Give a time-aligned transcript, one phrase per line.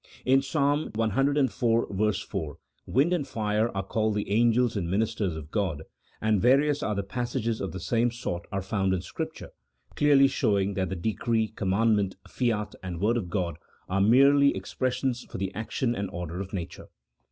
[0.25, 1.51] In Psalm civ.
[1.51, 1.87] 4,
[2.87, 5.83] wind and fire are called the angels and ministers of God,
[6.19, 9.51] and various other passages of the same sort are found in Scripture,
[9.95, 15.23] clearly showing that the decree, commandment, fiat, and word of God are merely expres sions
[15.25, 16.87] for the action and order of nature.